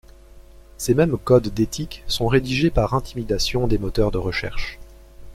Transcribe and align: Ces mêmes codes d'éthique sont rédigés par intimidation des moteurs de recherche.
Ces 0.79 0.95
mêmes 0.95 1.15
codes 1.15 1.49
d'éthique 1.49 2.03
sont 2.07 2.25
rédigés 2.25 2.71
par 2.71 2.95
intimidation 2.95 3.67
des 3.67 3.77
moteurs 3.77 4.09
de 4.09 4.17
recherche. 4.17 4.79